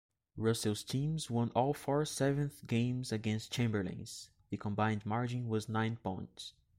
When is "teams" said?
0.83-1.29